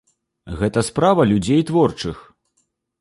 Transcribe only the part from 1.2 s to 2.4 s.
людзей творчых.